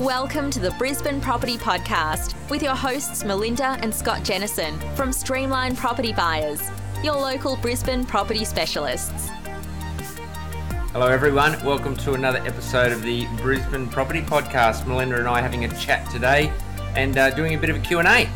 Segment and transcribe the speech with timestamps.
[0.00, 5.76] Welcome to the Brisbane Property Podcast with your hosts Melinda and Scott Jennison from Streamline
[5.76, 6.62] Property Buyers,
[7.04, 9.28] your local Brisbane property specialists.
[10.92, 11.62] Hello, everyone.
[11.66, 14.86] Welcome to another episode of the Brisbane Property Podcast.
[14.86, 16.50] Melinda and I having a chat today
[16.96, 18.26] and uh, doing a bit of a Q&A.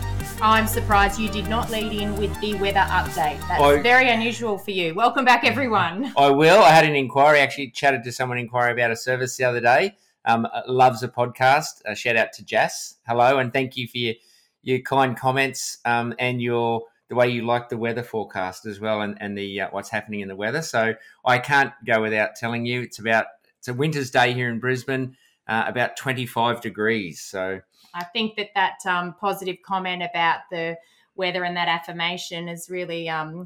[0.43, 3.41] I'm surprised you did not lead in with the weather update.
[3.49, 4.95] That's I- very unusual for you.
[4.95, 6.12] Welcome back, everyone.
[6.15, 6.62] I will.
[6.62, 7.41] I had an inquiry.
[7.41, 9.95] Actually, chatted to someone inquiry about a service the other day.
[10.25, 11.82] Um, uh, loves a podcast.
[11.84, 12.96] A shout out to Jess.
[13.06, 14.15] Hello, and thank you for your,
[14.62, 19.02] your kind comments um, and your the way you like the weather forecast as well,
[19.02, 20.62] and and the uh, what's happening in the weather.
[20.62, 22.80] So I can't go without telling you.
[22.80, 23.27] It's about
[23.59, 25.16] it's a winter's day here in Brisbane.
[25.46, 27.20] Uh, about 25 degrees.
[27.20, 27.60] So
[27.93, 30.79] I think that that um, positive comment about the
[31.16, 33.45] weather and that affirmation is really, um,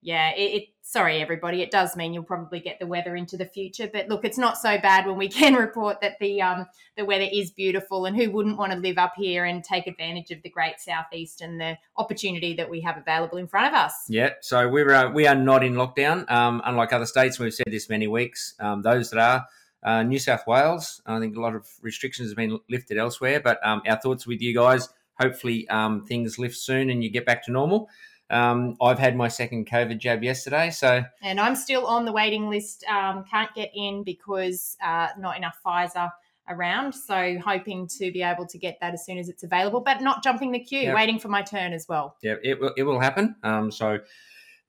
[0.00, 0.68] yeah, it, it.
[0.90, 1.60] Sorry, everybody.
[1.60, 4.56] It does mean you'll probably get the weather into the future, but look, it's not
[4.56, 6.64] so bad when we can report that the um,
[6.96, 10.30] the weather is beautiful, and who wouldn't want to live up here and take advantage
[10.30, 13.92] of the great southeast and the opportunity that we have available in front of us.
[14.08, 16.28] Yeah, so we're uh, we are not in lockdown.
[16.30, 18.54] Um, unlike other states, we've said this many weeks.
[18.58, 19.46] Um, those that are
[19.82, 23.40] uh, New South Wales, I think a lot of restrictions have been lifted elsewhere.
[23.40, 24.88] But um, our thoughts with you guys.
[25.20, 27.88] Hopefully, um, things lift soon and you get back to normal.
[28.30, 32.50] Um, I've had my second COVID jab yesterday, so and I'm still on the waiting
[32.50, 32.84] list.
[32.84, 36.10] Um, can't get in because uh, not enough Pfizer
[36.48, 36.94] around.
[36.94, 40.22] So hoping to be able to get that as soon as it's available, but not
[40.22, 40.94] jumping the queue, Yep.
[40.94, 42.16] waiting for my turn as well.
[42.22, 43.36] yeah, it will it will happen.
[43.42, 43.98] Um, so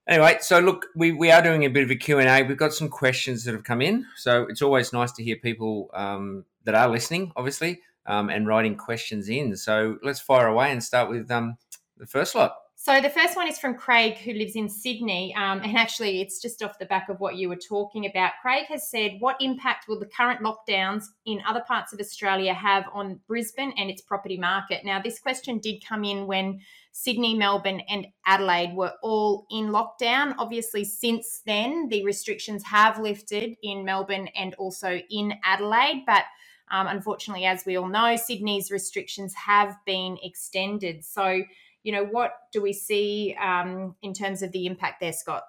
[0.07, 2.47] anyway, so look, we, we are doing a bit of a Q and A.
[2.47, 5.89] We've got some questions that have come in, so it's always nice to hear people
[5.93, 9.55] um, that are listening, obviously, um, and writing questions in.
[9.55, 11.57] So let's fire away and start with um,
[11.97, 12.55] the first lot.
[12.81, 16.41] So the first one is from Craig, who lives in Sydney, um, and actually it's
[16.41, 18.31] just off the back of what you were talking about.
[18.41, 22.85] Craig has said, "What impact will the current lockdowns in other parts of Australia have
[22.93, 26.61] on Brisbane and its property market?" Now, this question did come in when
[26.93, 30.33] Sydney, Melbourne, and Adelaide were all in lockdown.
[30.37, 36.23] Obviously, since then the restrictions have lifted in Melbourne and also in Adelaide, but
[36.71, 41.03] um, unfortunately, as we all know, Sydney's restrictions have been extended.
[41.03, 41.41] So
[41.89, 45.41] you know, what do we see um, in terms of the impact there, Scott?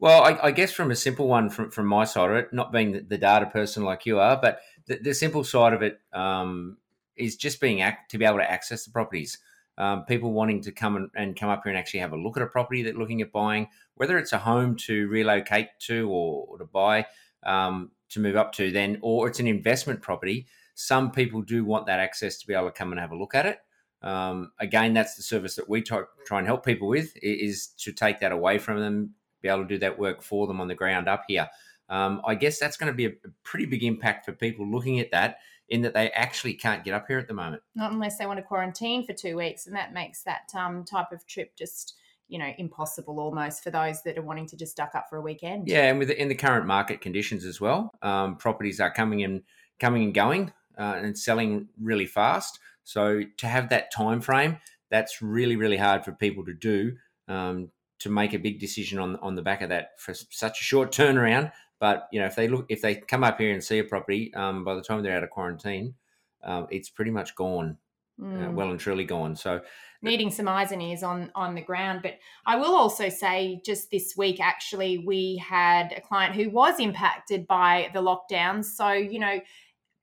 [0.00, 2.72] Well, I, I guess from a simple one from, from my side of it, not
[2.72, 6.78] being the, data person like you are, but the, the simple side of it um,
[7.14, 9.38] is just being act, to be able to access the properties.
[9.78, 12.36] Um, people wanting to come and, and come up here and actually have a look
[12.36, 16.44] at a property that looking at buying, whether it's a home to relocate to or,
[16.48, 17.06] or to buy,
[17.44, 20.48] um, to move up to, then or it's an investment property.
[20.74, 23.36] Some people do want that access to be able to come and have a look
[23.36, 23.60] at it.
[24.04, 27.90] Um, again, that's the service that we try, try and help people with is to
[27.90, 30.74] take that away from them, be able to do that work for them on the
[30.74, 31.48] ground up here.
[31.88, 35.10] Um, I guess that's going to be a, pretty big impact for people looking at
[35.12, 35.38] that,
[35.70, 37.62] in that they actually can't get up here at the moment.
[37.74, 41.10] Not unless they want to quarantine for two weeks, and that makes that um, type
[41.10, 41.94] of trip just
[42.28, 45.22] you know impossible almost for those that are wanting to just duck up for a
[45.22, 45.68] weekend.
[45.68, 49.20] Yeah, and with the, in the current market conditions as well, um, properties are coming
[49.20, 49.42] in,
[49.78, 52.58] coming and going, uh, and selling really fast.
[52.84, 54.58] So to have that time frame,
[54.90, 56.96] that's really really hard for people to do.
[57.28, 60.64] Um, to make a big decision on on the back of that for such a
[60.64, 61.52] short turnaround.
[61.80, 64.32] But you know, if they look, if they come up here and see a property,
[64.34, 65.94] um, by the time they're out of quarantine,
[66.42, 67.78] um, it's pretty much gone,
[68.20, 68.54] uh, Mm.
[68.54, 69.36] well and truly gone.
[69.36, 69.62] So
[70.02, 72.00] needing some eyes and ears on on the ground.
[72.02, 76.78] But I will also say, just this week, actually, we had a client who was
[76.78, 78.64] impacted by the lockdown.
[78.64, 79.40] So you know,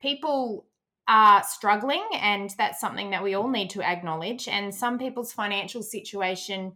[0.01, 0.65] people
[1.07, 4.47] are struggling, and that's something that we all need to acknowledge.
[4.47, 6.73] And some people's financial situation.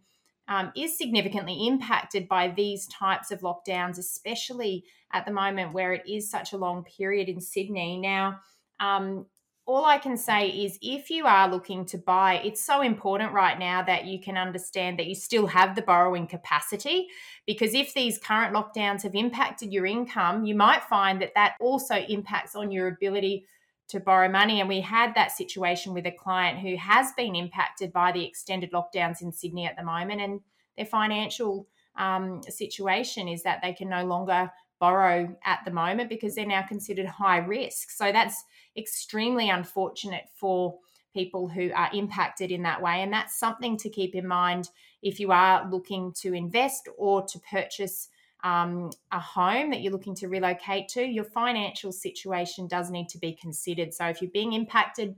[0.47, 6.07] Um, is significantly impacted by these types of lockdowns, especially at the moment where it
[6.07, 7.97] is such a long period in Sydney.
[7.97, 8.41] Now,
[8.79, 9.25] um,
[9.65, 13.57] all I can say is if you are looking to buy, it's so important right
[13.57, 17.07] now that you can understand that you still have the borrowing capacity.
[17.47, 21.95] Because if these current lockdowns have impacted your income, you might find that that also
[21.95, 23.47] impacts on your ability
[23.87, 24.59] to borrow money.
[24.59, 28.71] And we had that situation with a client who has been impacted by the extended
[28.71, 30.41] lockdowns in Sydney at the moment, and
[30.77, 31.67] their financial
[31.97, 36.61] um, situation is that they can no longer borrow at the moment because they're now
[36.61, 37.91] considered high risk.
[37.91, 38.43] So that's
[38.75, 40.77] extremely unfortunate for
[41.13, 43.01] people who are impacted in that way.
[43.01, 44.69] And that's something to keep in mind
[45.01, 48.09] if you are looking to invest or to purchase
[48.45, 51.03] um, a home that you're looking to relocate to.
[51.03, 53.91] Your financial situation does need to be considered.
[53.91, 55.15] So if you're being impacted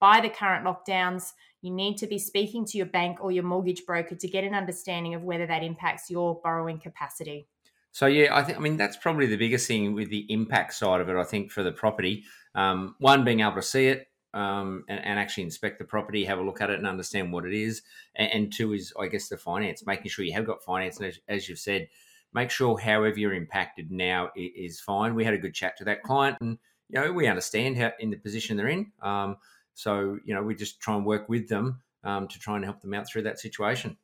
[0.00, 3.84] by the current lockdowns, you need to be speaking to your bank or your mortgage
[3.84, 7.46] broker to get an understanding of whether that impacts your borrowing capacity.
[7.92, 11.02] So yeah, I think I mean that's probably the biggest thing with the impact side
[11.02, 11.16] of it.
[11.16, 12.24] I think for the property,
[12.54, 16.38] um, one being able to see it, um, and, and, actually inspect the property, have
[16.38, 17.82] a look at it, and understand what it is.
[18.14, 20.98] And, and two is, I guess, the finance, making sure you have got finance.
[20.98, 21.88] And as, as, you've said,
[22.32, 25.14] make sure however you're impacted now is fine.
[25.14, 28.10] We had a good chat to that client, and you know we understand how in
[28.10, 28.92] the position they're in.
[29.02, 29.36] Um,
[29.74, 32.80] so you know we just try and work with them um, to try and help
[32.80, 33.96] them out through that situation.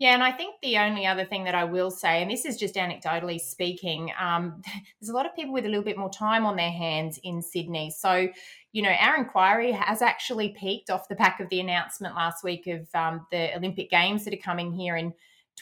[0.00, 2.56] Yeah, and I think the only other thing that I will say, and this is
[2.56, 4.62] just anecdotally speaking, um,
[5.00, 7.42] there's a lot of people with a little bit more time on their hands in
[7.42, 7.90] Sydney.
[7.90, 8.28] So,
[8.72, 12.66] you know, our inquiry has actually peaked off the back of the announcement last week
[12.66, 15.12] of um, the Olympic Games that are coming here in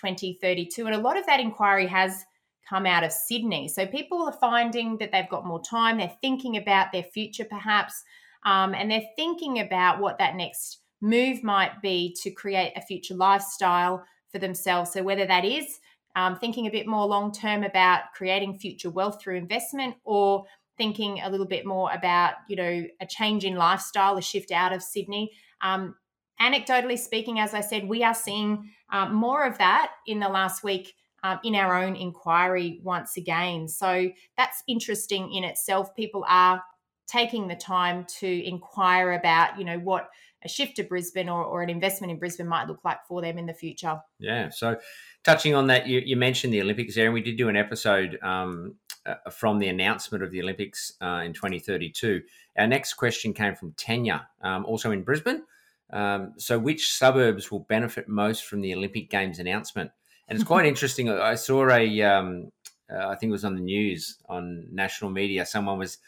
[0.01, 0.87] 2032.
[0.87, 2.25] And a lot of that inquiry has
[2.69, 3.69] come out of Sydney.
[3.69, 8.03] So people are finding that they've got more time, they're thinking about their future perhaps,
[8.45, 13.15] um, and they're thinking about what that next move might be to create a future
[13.15, 14.93] lifestyle for themselves.
[14.93, 15.81] So, whether that is
[16.17, 20.45] um, thinking a bit more long term about creating future wealth through investment or
[20.77, 24.73] thinking a little bit more about, you know, a change in lifestyle, a shift out
[24.73, 25.33] of Sydney.
[25.61, 25.97] Um,
[26.41, 30.63] anecdotally speaking, as I said, we are seeing um, more of that in the last
[30.63, 33.69] week um, in our own inquiry once again.
[33.69, 35.95] So that's interesting in itself.
[35.95, 36.63] People are
[37.07, 40.09] taking the time to inquire about, you know, what
[40.45, 43.39] a shift to Brisbane or, or an investment in Brisbane might look like for them
[43.39, 44.01] in the future.
[44.21, 44.51] Yeah.
[44.51, 44.77] So,
[45.25, 48.19] touching on that, you, you mentioned the Olympics there, and we did do an episode
[48.23, 52.23] um, uh, from the announcement of the Olympics uh, in 2032.
[52.57, 55.43] Our next question came from Tanya, um, also in Brisbane.
[55.91, 59.91] Um, so, which suburbs will benefit most from the Olympic Games announcement?
[60.29, 61.11] And it's quite interesting.
[61.11, 62.53] I saw a, um,
[62.93, 65.47] uh, I think it was on the news on national media.
[65.47, 65.99] Someone was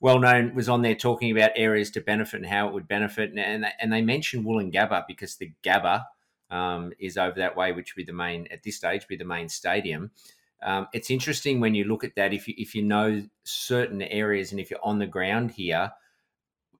[0.00, 3.32] well known was on there talking about areas to benefit and how it would benefit,
[3.36, 6.04] and and they mentioned Woolloongabba because the Gabba
[6.50, 9.24] um, is over that way, which would be the main at this stage be the
[9.24, 10.10] main stadium.
[10.62, 14.50] Um, it's interesting when you look at that if you if you know certain areas
[14.50, 15.92] and if you're on the ground here,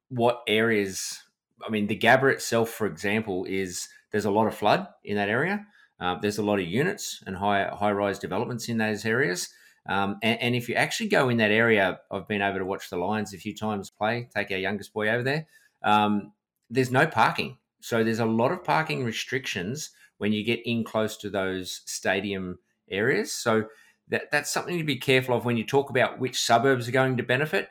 [0.09, 1.23] what areas?
[1.67, 5.29] I mean, the Gabba itself, for example, is there's a lot of flood in that
[5.29, 5.67] area.
[5.99, 9.51] Uh, there's a lot of units and high high rise developments in those areas.
[9.87, 12.91] Um, and, and, if you actually go in that area, I've been able to watch
[12.91, 15.47] the Lions a few times play, take our youngest boy over there.
[15.83, 16.33] Um,
[16.69, 17.57] there's no parking.
[17.81, 22.59] So there's a lot of parking restrictions when you get in close to those stadium
[22.91, 23.33] areas.
[23.33, 23.65] So
[24.09, 27.17] that, that's something to be careful of when you talk about which suburbs are going
[27.17, 27.71] to benefit.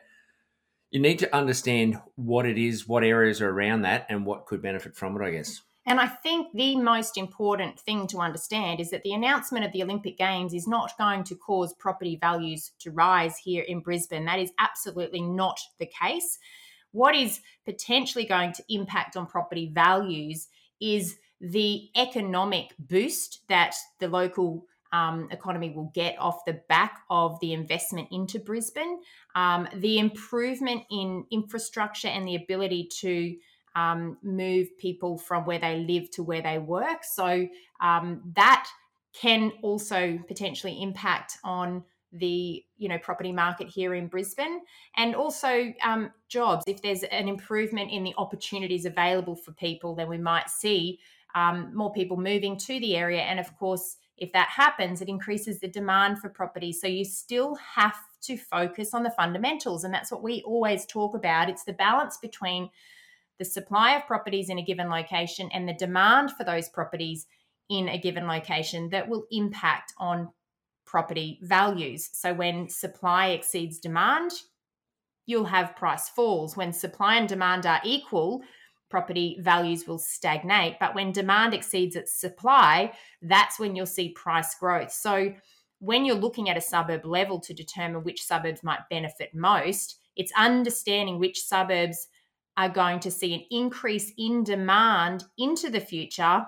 [0.91, 4.61] You need to understand what it is, what areas are around that, and what could
[4.61, 5.61] benefit from it, I guess.
[5.85, 9.81] And I think the most important thing to understand is that the announcement of the
[9.83, 14.25] Olympic Games is not going to cause property values to rise here in Brisbane.
[14.25, 16.37] That is absolutely not the case.
[16.91, 20.47] What is potentially going to impact on property values
[20.79, 27.39] is the economic boost that the local um, economy will get off the back of
[27.41, 28.99] the investment into Brisbane,
[29.35, 33.35] um, the improvement in infrastructure and the ability to
[33.75, 37.03] um, move people from where they live to where they work.
[37.03, 37.47] So
[37.81, 38.67] um, that
[39.13, 44.61] can also potentially impact on the you know property market here in Brisbane
[44.97, 46.63] and also um, jobs.
[46.67, 50.99] If there's an improvement in the opportunities available for people, then we might see
[51.35, 53.21] um, more people moving to the area.
[53.21, 56.71] And of course, if that happens, it increases the demand for property.
[56.71, 61.15] So you still have to focus on the fundamentals, and that's what we always talk
[61.15, 61.49] about.
[61.49, 62.69] It's the balance between
[63.37, 67.25] the supply of properties in a given location and the demand for those properties
[67.69, 70.29] in a given location that will impact on
[70.85, 72.09] property values.
[72.13, 74.31] So when supply exceeds demand,
[75.25, 76.57] you'll have price falls.
[76.57, 78.41] When supply and demand are equal,
[78.89, 80.77] property values will stagnate.
[80.79, 84.91] But when demand exceeds its supply, that's when you'll see price growth.
[84.91, 85.33] So
[85.79, 90.33] when you're looking at a suburb level to determine which suburbs might benefit most, it's
[90.37, 92.07] understanding which suburbs
[92.57, 96.45] are going to see an increase in demand into the future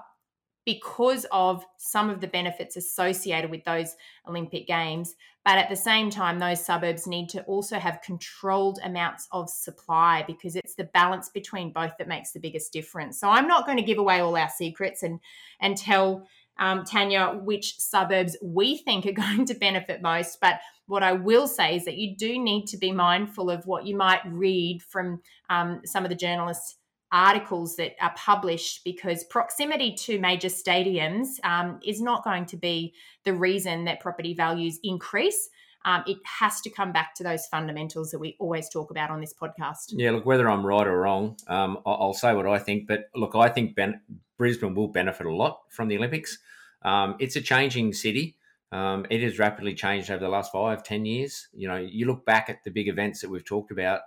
[0.71, 3.95] because of some of the benefits associated with those
[4.27, 5.15] Olympic Games.
[5.43, 10.23] But at the same time, those suburbs need to also have controlled amounts of supply
[10.25, 13.19] because it's the balance between both that makes the biggest difference.
[13.19, 15.19] So I'm not going to give away all our secrets and
[15.59, 16.27] and tell
[16.59, 21.47] um, Tanya which suburbs we think are going to benefit most, but what I will
[21.47, 25.21] say is that you do need to be mindful of what you might read from
[25.49, 26.75] um, some of the journalists'
[27.11, 32.93] articles that are published because proximity to major stadiums um, is not going to be
[33.25, 35.49] the reason that property values increase.
[35.83, 39.19] Um, it has to come back to those fundamentals that we always talk about on
[39.19, 39.87] this podcast.
[39.89, 42.87] Yeah, look, whether I'm right or wrong, um, I'll say what I think.
[42.87, 44.01] But look, I think ben-
[44.37, 46.37] Brisbane will benefit a lot from the Olympics.
[46.83, 48.37] Um, it's a changing city.
[48.71, 51.47] Um, it has rapidly changed over the last five, ten years.
[51.51, 54.01] You know, you look back at the big events that we've talked about.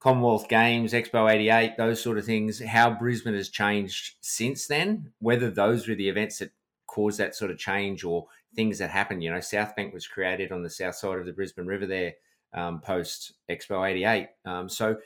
[0.00, 5.50] Commonwealth Games, Expo 88, those sort of things, how Brisbane has changed since then, whether
[5.50, 6.50] those were the events that
[6.86, 9.22] caused that sort of change or things that happened.
[9.22, 12.14] You know, South Bank was created on the south side of the Brisbane River there
[12.54, 14.28] um, post Expo 88.
[14.46, 14.96] Um, so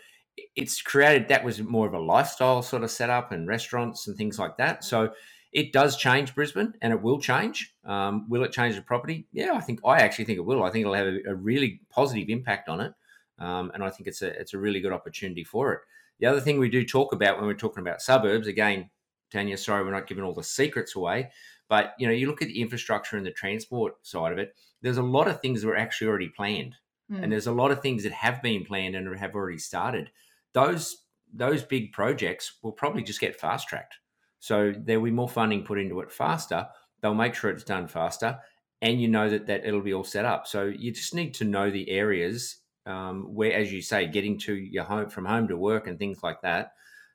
[0.54, 4.38] it's created that was more of a lifestyle sort of setup and restaurants and things
[4.38, 4.84] like that.
[4.84, 5.12] So
[5.52, 7.74] it does change Brisbane and it will change.
[7.84, 9.26] Um, will it change the property?
[9.32, 10.62] Yeah, I think I actually think it will.
[10.62, 12.92] I think it'll have a, a really positive impact on it.
[13.38, 15.80] Um, and I think it's a it's a really good opportunity for it.
[16.20, 18.90] The other thing we do talk about when we're talking about suburbs, again,
[19.32, 21.30] Tanya, sorry, we're not giving all the secrets away,
[21.68, 24.54] but you know, you look at the infrastructure and the transport side of it.
[24.82, 26.76] There's a lot of things that are actually already planned,
[27.10, 27.22] mm.
[27.22, 30.10] and there's a lot of things that have been planned and have already started.
[30.52, 33.96] Those those big projects will probably just get fast tracked.
[34.38, 36.68] So there'll be more funding put into it faster.
[37.00, 38.38] They'll make sure it's done faster,
[38.82, 40.46] and you know that that it'll be all set up.
[40.46, 44.54] So you just need to know the areas um, where, as you say, getting to
[44.54, 46.72] your home from home to work and things like that.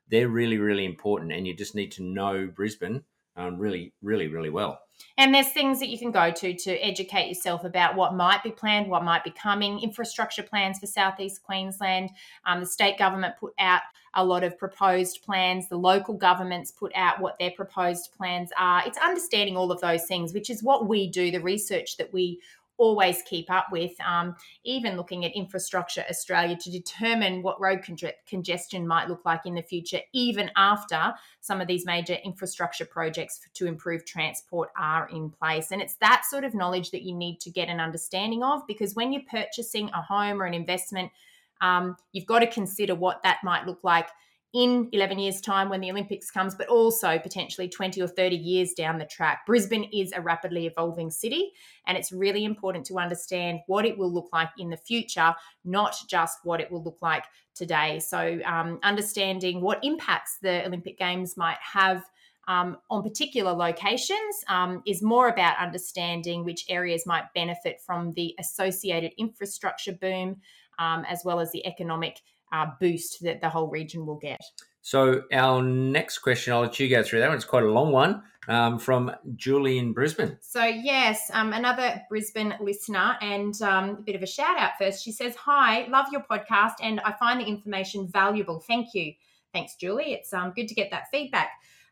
[0.08, 3.04] They're really, really important, and you just need to know Brisbane
[3.36, 4.80] um, really, really, really well.
[5.16, 8.50] And there's things that you can go to to educate yourself about what might be
[8.50, 9.80] planned, what might be coming.
[9.80, 12.10] Infrastructure plans for Southeast Queensland.
[12.44, 13.80] Um, the state government put out
[14.14, 15.68] a lot of proposed plans.
[15.68, 18.82] The local governments put out what their proposed plans are.
[18.84, 22.40] It's understanding all of those things, which is what we do, the research that we
[22.80, 24.34] always keep up with, um,
[24.64, 27.96] even looking at Infrastructure Australia to determine what road con-
[28.26, 33.40] congestion might look like in the future, even after some of these major infrastructure projects
[33.52, 35.72] to improve transport are in place.
[35.72, 38.94] And it's that sort of knowledge that you need to get an understanding of because
[38.94, 41.12] when you're purchasing a home or an investment,
[41.60, 44.08] um, you've got to consider what that might look like
[44.52, 48.72] in 11 years' time when the Olympics comes, but also potentially 20 or 30 years
[48.72, 49.46] down the track.
[49.46, 51.52] Brisbane is a rapidly evolving city,
[51.86, 55.94] and it's really important to understand what it will look like in the future, not
[56.08, 58.00] just what it will look like today.
[58.00, 62.04] So, um, understanding what impacts the Olympic Games might have.
[62.48, 68.34] Um, on particular locations um, is more about understanding which areas might benefit from the
[68.40, 70.40] associated infrastructure boom,
[70.80, 72.20] um, as well as the economic
[72.52, 74.40] uh, boost that the whole region will get.
[74.82, 77.36] So our next question, I'll let you go through that one.
[77.36, 80.38] It's quite a long one um, from Julie in Brisbane.
[80.40, 85.04] So yes, um, another Brisbane listener, and um, a bit of a shout out first.
[85.04, 88.60] She says, "Hi, love your podcast, and I find the information valuable.
[88.60, 89.12] Thank you.
[89.52, 90.12] Thanks, Julie.
[90.12, 91.50] It's um, good to get that feedback."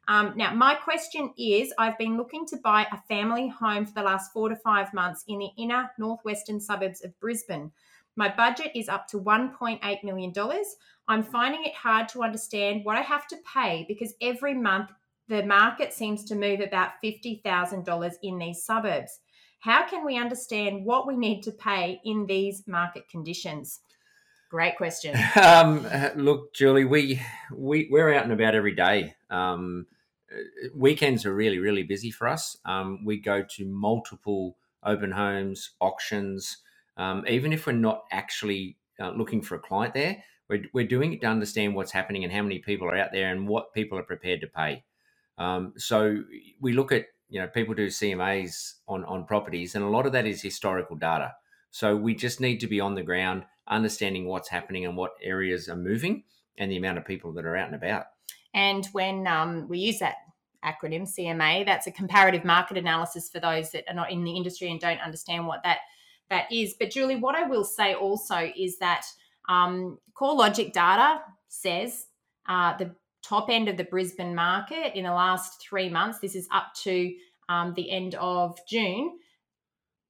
[0.09, 4.03] Um, now, my question is I've been looking to buy a family home for the
[4.03, 7.71] last four to five months in the inner northwestern suburbs of Brisbane.
[8.19, 10.33] My budget is up to $1.8 million.
[11.07, 14.91] I'm finding it hard to understand what I have to pay because every month
[15.29, 19.21] the market seems to move about $50,000 in these suburbs.
[19.61, 23.83] How can we understand what we need to pay in these market conditions?
[24.51, 25.15] Great question.
[25.37, 27.23] Um, look, Julie, we,
[27.55, 29.15] we, we're out and about every day.
[29.31, 29.87] Um,
[30.75, 32.57] weekends are really, really busy for us.
[32.65, 36.59] Um, we go to multiple open homes, auctions,
[36.99, 41.13] um, even if we're not actually uh, looking for a client there, we're, we're doing
[41.13, 43.99] it to understand what's happening and how many people are out there and what people
[43.99, 44.85] are prepared to pay.
[45.39, 46.23] Um, so
[46.61, 50.13] we look at, you know, people do CMAs on, on properties, and a lot of
[50.13, 51.35] that is historical data.
[51.71, 55.69] So we just need to be on the ground, understanding what's happening and what areas
[55.69, 56.25] are moving
[56.57, 58.07] and the amount of people that are out and about.
[58.55, 60.17] And when um, we use that
[60.65, 64.71] acronym CMA, that's a comparative market analysis for those that are not in the industry
[64.71, 65.79] and don't understand what that
[66.31, 66.75] that is.
[66.79, 69.05] But Julie, what I will say also is that
[69.49, 72.07] um, CoreLogic data says
[72.49, 76.49] uh, the top end of the Brisbane market in the last three months, this is
[76.53, 77.15] up to
[77.49, 79.19] um, the end of June,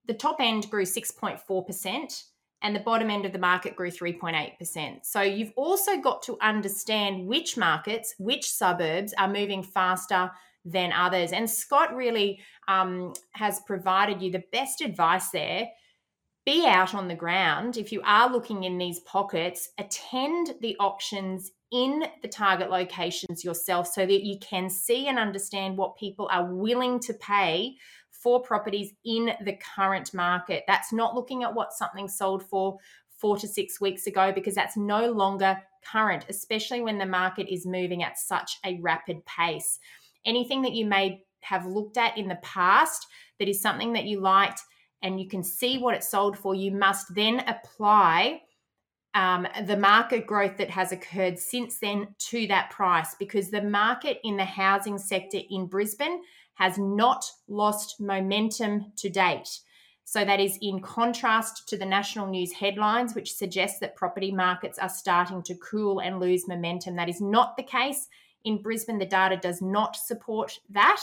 [0.06, 2.24] the top end grew 6.4%
[2.62, 5.04] and the bottom end of the market grew 3.8%.
[5.04, 10.30] So you've also got to understand which markets, which suburbs are moving faster
[10.64, 11.32] than others.
[11.32, 15.68] And Scott really um, has provided you the best advice there
[16.48, 17.76] be out on the ground.
[17.76, 23.86] If you are looking in these pockets, attend the auctions in the target locations yourself
[23.86, 27.74] so that you can see and understand what people are willing to pay
[28.10, 30.64] for properties in the current market.
[30.66, 32.78] That's not looking at what something sold for
[33.18, 37.66] four to six weeks ago because that's no longer current, especially when the market is
[37.66, 39.78] moving at such a rapid pace.
[40.24, 43.06] Anything that you may have looked at in the past
[43.38, 44.62] that is something that you liked
[45.02, 48.42] and you can see what it sold for, you must then apply
[49.14, 54.18] um, the market growth that has occurred since then to that price because the market
[54.24, 56.22] in the housing sector in Brisbane
[56.54, 59.60] has not lost momentum to date.
[60.04, 64.78] So that is in contrast to the national news headlines, which suggest that property markets
[64.78, 66.96] are starting to cool and lose momentum.
[66.96, 68.08] That is not the case.
[68.44, 71.02] In Brisbane, the data does not support that.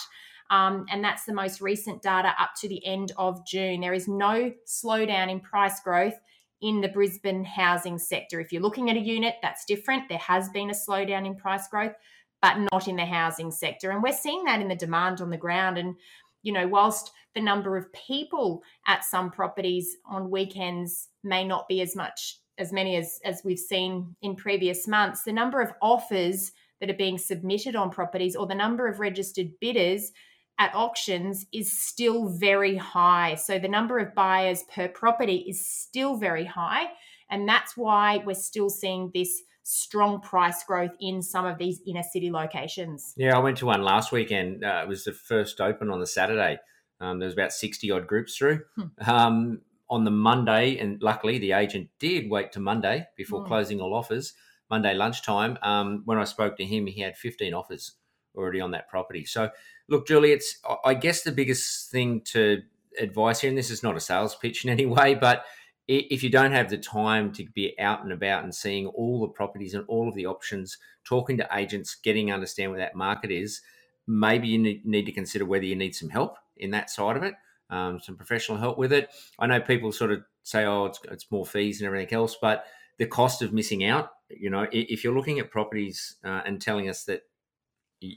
[0.50, 3.82] Um, and that's the most recent data up to the end of June.
[3.82, 6.20] There is no slowdown in price growth
[6.62, 8.40] in the Brisbane housing sector.
[8.40, 10.08] If you're looking at a unit, that's different.
[10.08, 11.94] There has been a slowdown in price growth,
[12.42, 13.92] but not in the housing sector.
[13.92, 15.78] And we're seeing that in the demand on the ground.
[15.78, 15.96] And,
[16.44, 21.82] you know, whilst the number of people at some properties on weekends may not be
[21.82, 26.52] as much as many as, as we've seen in previous months, the number of offers
[26.80, 30.12] that are being submitted on properties or the number of registered bidders
[30.58, 33.36] at auctions is still very high.
[33.36, 36.86] So the number of buyers per property is still very high.
[37.30, 42.04] And that's why we're still seeing this strong price growth in some of these inner
[42.04, 43.14] city locations.
[43.18, 44.64] Yeah, I went to one last weekend.
[44.64, 46.60] Uh, it was the first open on the Saturday.
[47.02, 48.62] Um, there was about 60 odd groups through.
[48.76, 49.10] Hmm.
[49.10, 53.48] Um, on the Monday, and luckily the agent did wait to Monday before hmm.
[53.48, 54.34] closing all offers.
[54.70, 57.92] Monday lunchtime, um, when I spoke to him, he had 15 offers
[58.36, 59.26] already on that property.
[59.26, 59.50] So,
[59.88, 62.62] look, Julie, it's I guess the biggest thing to
[63.00, 65.46] advise here, and this is not a sales pitch in any way, but
[65.88, 69.28] if you don't have the time to be out and about and seeing all the
[69.28, 73.62] properties and all of the options, talking to agents, getting understand where that market is,
[74.08, 77.36] maybe you need to consider whether you need some help in that side of it,
[77.70, 79.10] um, some professional help with it.
[79.38, 82.66] I know people sort of say, "Oh, it's, it's more fees and everything else," but
[82.98, 84.10] the cost of missing out.
[84.30, 87.22] You know, if you're looking at properties uh, and telling us that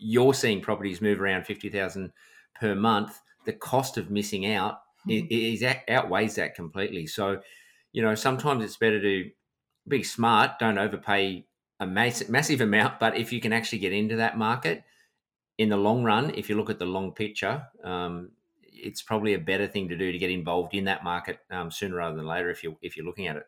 [0.00, 2.12] you're seeing properties move around 50,000
[2.60, 5.26] per month, the cost of missing out mm-hmm.
[5.30, 7.06] is, is outweighs that completely.
[7.06, 7.40] So,
[7.92, 9.30] you know, sometimes it's better to
[9.86, 11.46] be smart, don't overpay
[11.80, 14.84] a massive, massive amount, but if you can actually get into that market
[15.56, 18.30] in the long run, if you look at the long picture, um,
[18.62, 21.96] it's probably a better thing to do to get involved in that market um, sooner
[21.96, 23.46] rather than later if you if you're looking at it.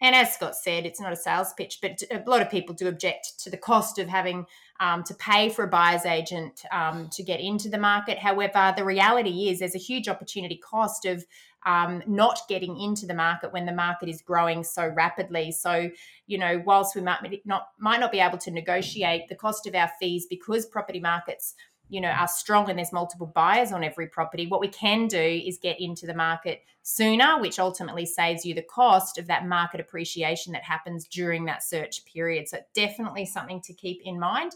[0.00, 2.86] And as Scott said, it's not a sales pitch, but a lot of people do
[2.88, 4.46] object to the cost of having
[4.78, 8.18] um, to pay for a buyer's agent um, to get into the market.
[8.18, 11.24] However, the reality is there's a huge opportunity cost of
[11.64, 15.50] um, not getting into the market when the market is growing so rapidly.
[15.50, 15.90] So,
[16.26, 19.74] you know, whilst we might not might not be able to negotiate the cost of
[19.74, 21.54] our fees because property markets
[21.88, 25.42] you know are strong and there's multiple buyers on every property what we can do
[25.46, 29.80] is get into the market sooner which ultimately saves you the cost of that market
[29.80, 32.46] appreciation that happens during that search period.
[32.48, 34.52] So definitely something to keep in mind.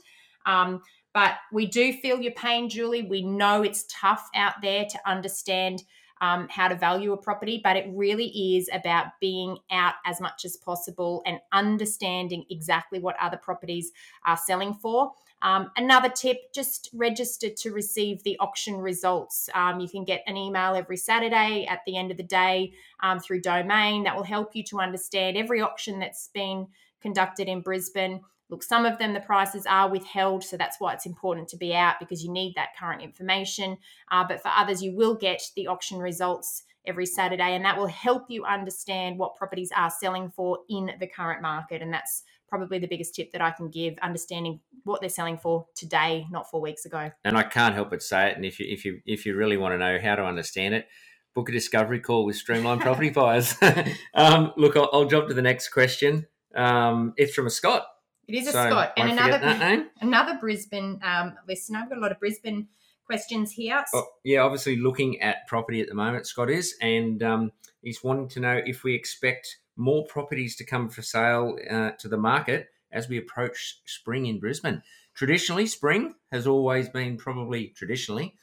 [0.47, 0.81] Um,
[1.13, 3.03] but we do feel your pain julie.
[3.03, 5.83] We know it's tough out there to understand
[6.21, 10.45] um, how to value a property, but it really is about being out as much
[10.45, 13.93] as possible and understanding exactly what other properties
[14.27, 15.13] are selling for.
[15.43, 19.49] Um, another tip just register to receive the auction results.
[19.55, 23.21] Um, you can get an email every Saturday at the end of the day um,
[23.21, 26.67] through Domain that will help you to understand every auction that's been
[27.01, 28.21] conducted in Brisbane.
[28.51, 31.75] Look, some of them, the prices are withheld, so that's why it's important to be
[31.75, 33.79] out because you need that current information.
[34.11, 37.87] Uh, but for others, you will get the auction results every Saturday, and that will
[37.87, 41.81] help you understand what properties are selling for in the current market.
[41.81, 45.67] And that's probably the biggest tip that I can give, understanding what they're selling for
[45.77, 47.11] today, not four weeks ago.
[47.25, 48.37] And I can't help but say it.
[48.37, 50.89] And if you if you if you really want to know how to understand it,
[51.35, 53.55] book a discovery call with Streamline Property Buyers.
[54.15, 56.27] um, look, I'll, I'll, jump to the next question.
[56.57, 57.87] Um, it's from a Scott.
[58.31, 61.81] It is a so Scott and another another Brisbane um, listener.
[61.81, 62.69] I've got a lot of Brisbane
[63.05, 63.85] questions here.
[63.93, 68.29] Oh, yeah, obviously looking at property at the moment, Scott is, and um, he's wanting
[68.29, 72.69] to know if we expect more properties to come for sale uh, to the market
[72.93, 74.81] as we approach spring in Brisbane.
[75.15, 78.37] Traditionally, spring has always been probably traditionally.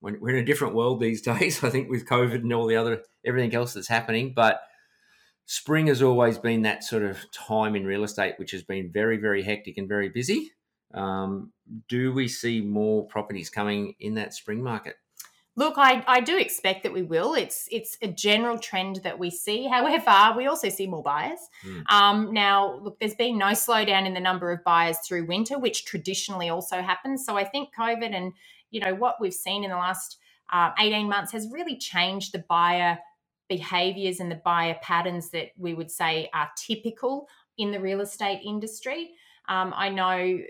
[0.00, 2.76] When we're in a different world these days, I think with COVID and all the
[2.76, 4.62] other everything else that's happening, but
[5.48, 9.16] spring has always been that sort of time in real estate, which has been very,
[9.16, 10.52] very hectic and very busy.
[10.92, 11.52] Um,
[11.88, 14.96] do we see more properties coming in that spring market?
[15.56, 17.34] Look, I, I do expect that we will.
[17.34, 19.66] It's it's a general trend that we see.
[19.70, 21.40] However, we also see more buyers.
[21.66, 21.90] Mm.
[21.90, 25.86] Um, now, look, there's been no slowdown in the number of buyers through winter, which
[25.86, 27.24] traditionally also happens.
[27.24, 28.34] So I think COVID and
[28.70, 30.18] you know what we've seen in the last
[30.52, 32.98] uh, 18 months has really changed the buyer
[33.48, 38.40] behaviors and the buyer patterns that we would say are typical in the real estate
[38.44, 39.10] industry.
[39.48, 40.40] Um, I know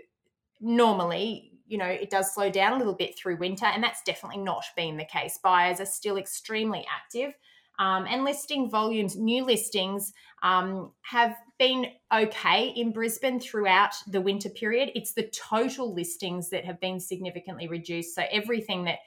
[0.60, 4.38] normally you know, it does slow down a little bit through winter, and that's definitely
[4.38, 5.38] not been the case.
[5.42, 7.34] Buyers are still extremely active.
[7.78, 14.48] Um, and listing volumes, new listings um, have been okay in Brisbane throughout the winter
[14.48, 14.90] period.
[14.96, 18.16] It's the total listings that have been significantly reduced.
[18.16, 18.98] So everything that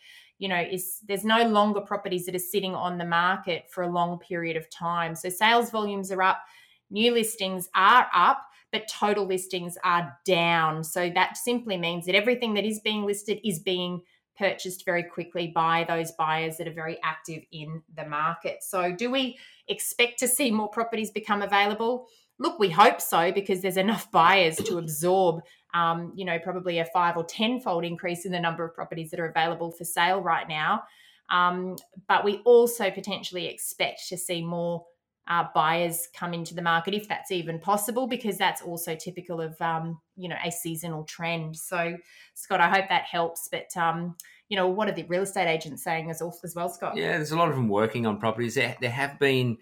[0.42, 3.88] you know is there's no longer properties that are sitting on the market for a
[3.88, 5.16] long period of time.
[5.16, 6.42] So sales volumes are up
[6.90, 10.84] new listings are up but total listings are down.
[10.84, 14.02] So that simply means that everything that is being listed is being
[14.38, 18.64] purchased very quickly by those buyers that are very active in the market.
[18.64, 22.08] So do we expect to see more properties become available
[22.42, 25.42] look we hope so because there's enough buyers to absorb
[25.74, 29.20] um, you know, probably a five or tenfold increase in the number of properties that
[29.20, 30.84] are available for sale right now.
[31.30, 31.78] Um,
[32.10, 34.86] but we also potentially expect to see more
[35.30, 39.60] uh, buyers come into the market if that's even possible, because that's also typical of
[39.62, 41.56] um, you know a seasonal trend.
[41.56, 41.96] So,
[42.34, 43.48] Scott, I hope that helps.
[43.50, 44.18] But um,
[44.50, 46.98] you know, what are the real estate agents saying as, as well, Scott?
[46.98, 48.56] Yeah, there's a lot of them working on properties.
[48.56, 49.58] There, there have been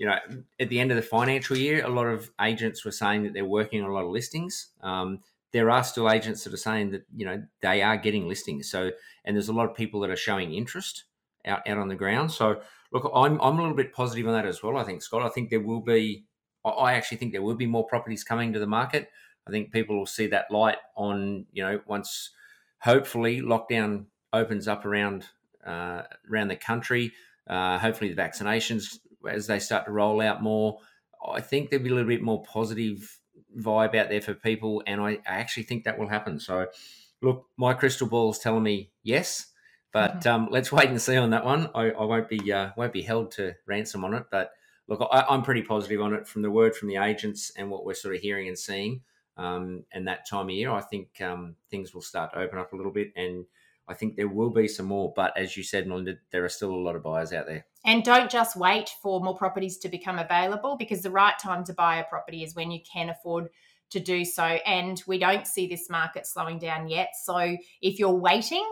[0.00, 0.16] you know,
[0.58, 3.44] at the end of the financial year, a lot of agents were saying that they're
[3.44, 4.68] working on a lot of listings.
[4.82, 5.20] Um,
[5.52, 8.70] there are still agents that are saying that you know they are getting listings.
[8.70, 8.92] So
[9.26, 11.04] and there's a lot of people that are showing interest
[11.44, 12.32] out out on the ground.
[12.32, 14.78] So look, I'm I'm a little bit positive on that as well.
[14.78, 15.20] I think Scott.
[15.20, 16.24] I think there will be.
[16.64, 19.10] I actually think there will be more properties coming to the market.
[19.46, 22.30] I think people will see that light on you know once
[22.78, 25.26] hopefully lockdown opens up around
[25.66, 27.12] uh, around the country.
[27.46, 30.78] Uh, hopefully the vaccinations as they start to roll out more.
[31.26, 33.18] I think there'll be a little bit more positive
[33.58, 36.40] vibe out there for people, and I, I actually think that will happen.
[36.40, 36.66] So,
[37.20, 39.46] look, my crystal ball is telling me yes,
[39.92, 40.28] but mm-hmm.
[40.28, 41.70] um, let's wait and see on that one.
[41.74, 44.52] I, I won't be uh, won't be held to ransom on it, but
[44.88, 47.84] look, I, am pretty positive on it from the word from the agents and what
[47.84, 49.02] we're sort of hearing and seeing.
[49.36, 52.72] Um, and that time of year, I think um, things will start to open up
[52.72, 53.46] a little bit, and
[53.88, 55.12] I think there will be some more.
[55.14, 57.64] But as you said, Melinda, there are still a lot of buyers out there.
[57.84, 61.72] And don't just wait for more properties to become available because the right time to
[61.72, 63.48] buy a property is when you can afford
[63.90, 64.42] to do so.
[64.42, 67.10] And we don't see this market slowing down yet.
[67.24, 68.66] So if you're waiting,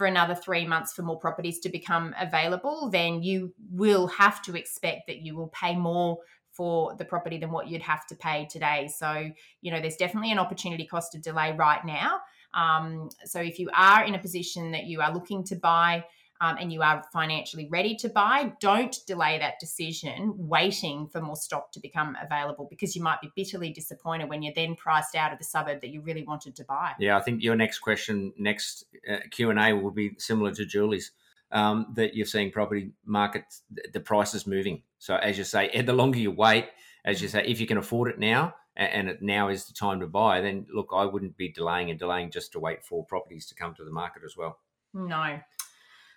[0.00, 4.56] for another three months for more properties to become available, then you will have to
[4.56, 6.16] expect that you will pay more
[6.52, 8.88] for the property than what you'd have to pay today.
[8.96, 12.20] So, you know, there's definitely an opportunity cost of delay right now.
[12.54, 16.02] Um, so, if you are in a position that you are looking to buy,
[16.40, 21.36] um, and you are financially ready to buy, don't delay that decision waiting for more
[21.36, 25.32] stock to become available because you might be bitterly disappointed when you're then priced out
[25.32, 26.92] of the suburb that you really wanted to buy.
[26.98, 30.64] Yeah, I think your next question, next uh, Q and A, will be similar to
[30.64, 31.12] Julie's.
[31.52, 34.84] Um, that you're seeing property markets, the price is moving.
[35.00, 36.68] So as you say, the longer you wait,
[37.04, 39.98] as you say, if you can afford it now, and it now is the time
[39.98, 43.46] to buy, then look, I wouldn't be delaying and delaying just to wait for properties
[43.48, 44.60] to come to the market as well.
[44.94, 45.40] No,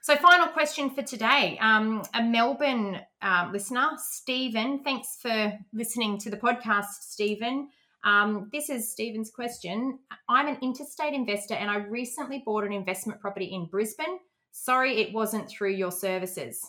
[0.04, 1.58] so, final question for today.
[1.62, 7.70] Um, a Melbourne um, listener, Stephen, thanks for listening to the podcast, Stephen.
[8.04, 10.00] Um, this is Stephen's question.
[10.28, 14.20] I'm an interstate investor and I recently bought an investment property in Brisbane.
[14.52, 16.60] Sorry, it wasn't through your services.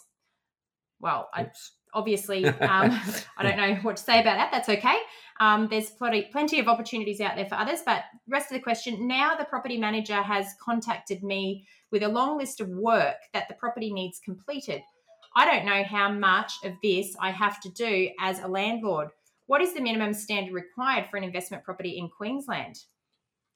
[1.00, 1.50] Well, I,
[1.92, 2.56] obviously, um,
[3.36, 4.52] I don't know what to say about that.
[4.52, 4.98] That's okay.
[5.40, 7.80] Um, there's plenty, plenty of opportunities out there for others.
[7.84, 12.38] But rest of the question now, the property manager has contacted me with a long
[12.38, 14.82] list of work that the property needs completed.
[15.36, 19.08] I don't know how much of this I have to do as a landlord.
[19.46, 22.76] What is the minimum standard required for an investment property in Queensland?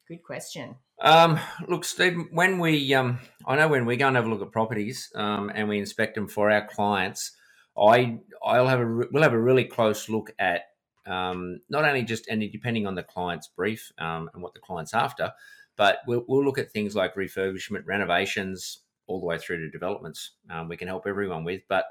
[0.08, 0.74] Good question.
[1.00, 1.38] Um,
[1.68, 4.50] look, Steve, when we, um, I know when we go and have a look at
[4.50, 7.32] properties um, and we inspect them for our clients,
[7.78, 10.62] I, I'll have a, we'll have a really close look at
[11.08, 14.94] um, not only just and depending on the client's brief um, and what the client's
[14.94, 15.32] after,
[15.76, 20.32] but we'll, we'll look at things like refurbishment, renovations, all the way through to developments.
[20.50, 21.62] Um, we can help everyone with.
[21.68, 21.86] But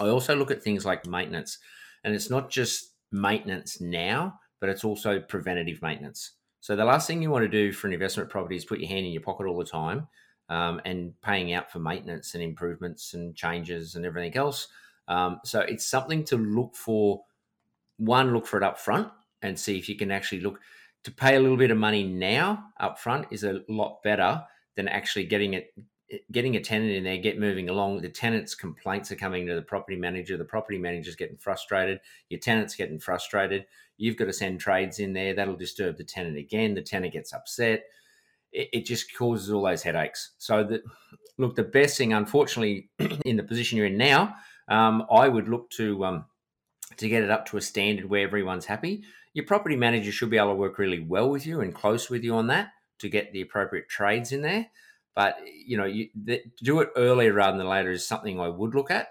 [0.00, 1.58] I also look at things like maintenance.
[2.04, 6.32] And it's not just maintenance now, but it's also preventative maintenance.
[6.60, 8.88] So the last thing you want to do for an investment property is put your
[8.88, 10.08] hand in your pocket all the time
[10.48, 14.68] um, and paying out for maintenance and improvements and changes and everything else.
[15.06, 17.22] Um, so it's something to look for.
[17.98, 19.08] One, look for it up front
[19.42, 20.60] and see if you can actually look
[21.04, 24.42] to pay a little bit of money now up front is a lot better
[24.76, 25.72] than actually getting it
[26.32, 28.00] getting a tenant in there, get moving along.
[28.00, 30.36] The tenant's complaints are coming to the property manager.
[30.36, 32.00] The property manager's getting frustrated.
[32.30, 33.66] Your tenant's getting frustrated.
[33.98, 35.34] You've got to send trades in there.
[35.34, 36.74] That'll disturb the tenant again.
[36.74, 37.84] The tenant gets upset.
[38.52, 40.30] It, it just causes all those headaches.
[40.38, 40.82] So, the,
[41.36, 42.88] look, the best thing, unfortunately,
[43.26, 44.34] in the position you're in now,
[44.68, 46.24] um, I would look to um,
[46.98, 49.02] to get it up to a standard where everyone's happy
[49.38, 52.24] your property manager should be able to work really well with you and close with
[52.24, 54.66] you on that to get the appropriate trades in there.
[55.14, 58.74] But you know, you, the, do it earlier rather than later is something I would
[58.74, 59.08] look at,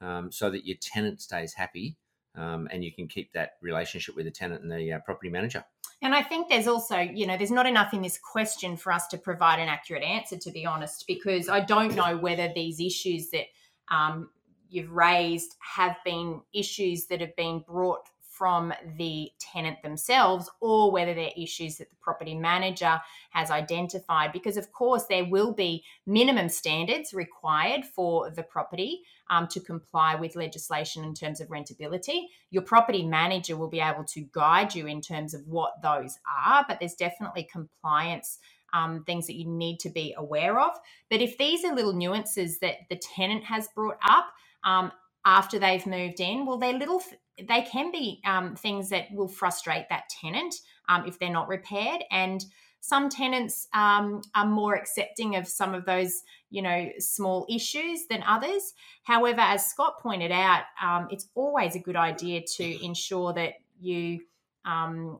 [0.00, 1.96] um, so that your tenant stays happy
[2.36, 5.64] um, and you can keep that relationship with the tenant and the uh, property manager.
[6.02, 9.08] And I think there's also, you know, there's not enough in this question for us
[9.08, 13.30] to provide an accurate answer, to be honest, because I don't know whether these issues
[13.30, 13.46] that
[13.90, 14.30] um,
[14.70, 21.12] you've raised have been issues that have been brought from the tenant themselves or whether
[21.12, 23.00] they're issues that the property manager
[23.30, 24.32] has identified.
[24.32, 30.14] Because, of course, there will be minimum standards required for the property um, to comply
[30.14, 32.26] with legislation in terms of rentability.
[32.50, 36.64] Your property manager will be able to guide you in terms of what those are,
[36.68, 38.38] but there's definitely compliance.
[38.74, 40.72] Um, things that you need to be aware of.
[41.08, 44.26] But if these are little nuances that the tenant has brought up,
[44.64, 44.92] um,
[45.24, 47.02] after they've moved in, well, they're little,
[47.36, 50.54] they can be um, things that will frustrate that tenant
[50.88, 52.02] um, if they're not repaired.
[52.10, 52.44] And
[52.80, 58.22] some tenants um, are more accepting of some of those, you know, small issues than
[58.22, 58.72] others.
[59.02, 64.20] However, as Scott pointed out, um, it's always a good idea to ensure that you
[64.64, 65.18] um,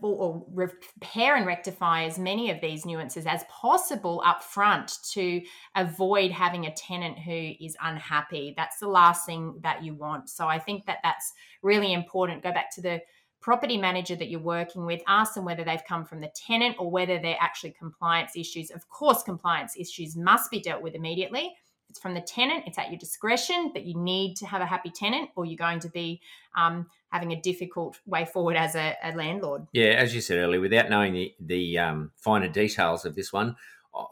[0.00, 5.42] or repair and rectify as many of these nuances as possible up front to
[5.74, 8.54] avoid having a tenant who is unhappy.
[8.56, 10.30] That's the last thing that you want.
[10.30, 12.42] So I think that that's really important.
[12.42, 13.00] Go back to the
[13.40, 16.90] property manager that you're working with, ask them whether they've come from the tenant or
[16.90, 18.70] whether they're actually compliance issues.
[18.70, 21.54] Of course, compliance issues must be dealt with immediately
[21.88, 24.90] it's from the tenant, it's at your discretion, but you need to have a happy
[24.90, 26.20] tenant or you're going to be
[26.56, 29.66] um, having a difficult way forward as a, a, landlord.
[29.72, 33.56] Yeah, as you said earlier, without knowing the, the um, finer details of this one,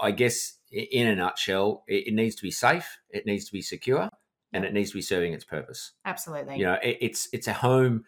[0.01, 3.63] I guess in a nutshell, it, it, needs to be safe, it needs to be
[3.63, 4.09] secure,
[4.53, 5.93] and it needs to be serving its purpose.
[6.05, 6.59] Absolutely.
[6.59, 8.05] You know, it, it's it's a home,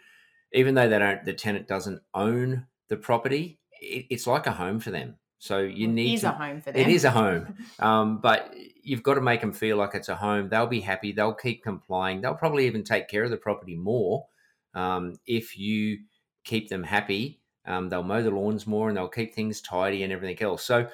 [0.52, 3.58] even though they don't, the tenant doesn't own the property.
[3.80, 5.16] it's like a home for them.
[5.38, 6.80] So you need it is to, a home for them.
[6.80, 10.16] It is a home, um, but you've got to make them feel like it's a
[10.16, 10.48] home.
[10.48, 11.12] They'll be happy.
[11.12, 12.20] They'll keep complying.
[12.20, 14.26] They'll probably even take care of the property more
[14.74, 15.98] um, if you
[16.44, 17.40] keep them happy.
[17.66, 20.64] Um, they'll mow the lawns more and they'll keep things tidy and everything else.
[20.64, 20.88] So,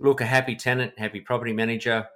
[0.00, 2.08] look, a happy tenant, happy property manager,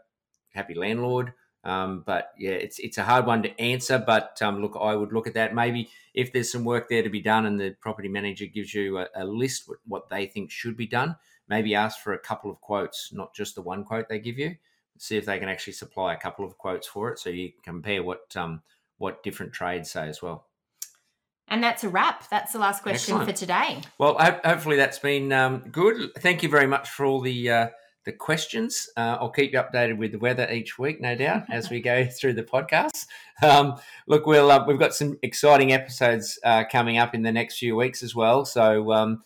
[0.52, 1.32] happy landlord.
[1.62, 4.02] Um, but yeah, it's it's a hard one to answer.
[4.04, 5.54] But um, look, I would look at that.
[5.54, 8.98] Maybe if there's some work there to be done, and the property manager gives you
[8.98, 11.16] a, a list what, what they think should be done,
[11.50, 14.54] maybe ask for a couple of quotes, not just the one quote they give you.
[14.96, 17.62] See if they can actually supply a couple of quotes for it, so you can
[17.62, 18.62] compare what um,
[18.98, 20.46] what different trades say as well.
[21.48, 22.28] And that's a wrap.
[22.28, 23.30] That's the last question Excellent.
[23.30, 23.80] for today.
[23.98, 26.14] Well, hopefully that's been um, good.
[26.18, 27.68] Thank you very much for all the uh,
[28.04, 28.88] the questions.
[28.96, 32.06] Uh, I'll keep you updated with the weather each week, no doubt, as we go
[32.20, 33.06] through the podcast.
[33.42, 37.58] Um, look, we'll uh, we've got some exciting episodes uh, coming up in the next
[37.58, 38.44] few weeks as well.
[38.44, 39.22] So um,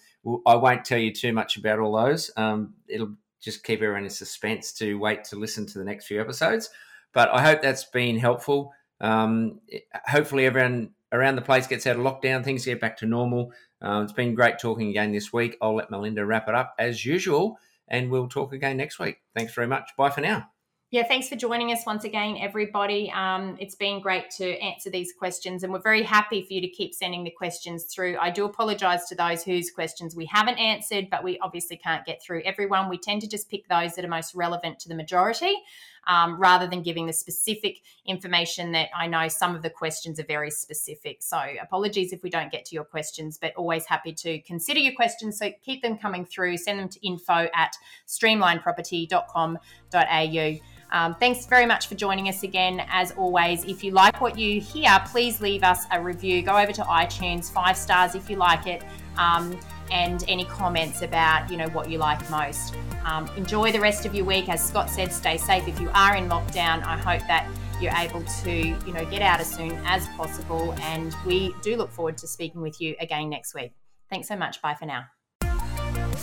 [0.47, 2.31] I won't tell you too much about all those.
[2.37, 6.21] Um, it'll just keep everyone in suspense to wait to listen to the next few
[6.21, 6.71] episodes.
[7.13, 8.73] But I hope that's been helpful.
[9.01, 9.61] Um,
[10.07, 13.53] hopefully, everyone around the place gets out of lockdown, things get back to normal.
[13.81, 15.57] Uh, it's been great talking again this week.
[15.61, 19.19] I'll let Melinda wrap it up as usual, and we'll talk again next week.
[19.37, 19.91] Thanks very much.
[19.97, 20.54] Bye for now
[20.95, 23.11] yeah, thanks for joining us once again, everybody.
[23.11, 26.69] Um, it's been great to answer these questions, and we're very happy for you to
[26.69, 28.17] keep sending the questions through.
[28.21, 32.23] I do apologise to those whose questions we haven't answered, but we obviously can't get
[32.23, 32.89] through everyone.
[32.89, 35.57] We tend to just pick those that are most relevant to the majority.
[36.07, 40.25] Um, rather than giving the specific information that I know some of the questions are
[40.25, 41.23] very specific.
[41.23, 44.95] So, apologies if we don't get to your questions, but always happy to consider your
[44.95, 45.39] questions.
[45.39, 46.57] So, keep them coming through.
[46.59, 50.61] Send them to info at streamlineproperty.com.au.
[50.95, 52.87] Um, thanks very much for joining us again.
[52.89, 56.41] As always, if you like what you hear, please leave us a review.
[56.43, 58.85] Go over to iTunes, five stars if you like it,
[59.17, 59.59] um,
[59.91, 62.75] and any comments about you know what you like most.
[63.05, 64.49] Um, enjoy the rest of your week.
[64.49, 65.67] As Scott said, stay safe.
[65.69, 67.49] If you are in lockdown, I hope that
[67.81, 70.75] you're able to you know get out as soon as possible.
[70.81, 73.73] And we do look forward to speaking with you again next week.
[74.11, 74.61] Thanks so much.
[74.63, 75.05] Bye for now.